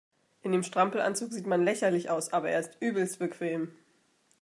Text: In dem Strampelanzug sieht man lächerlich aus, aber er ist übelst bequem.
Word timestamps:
In 0.41 0.51
dem 0.51 0.63
Strampelanzug 0.63 1.31
sieht 1.31 1.45
man 1.45 1.63
lächerlich 1.63 2.09
aus, 2.09 2.33
aber 2.33 2.49
er 2.49 2.61
ist 2.61 2.77
übelst 2.79 3.19
bequem. 3.19 3.71